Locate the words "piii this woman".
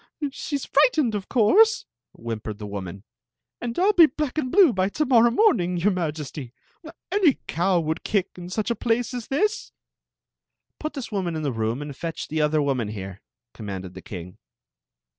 10.79-11.35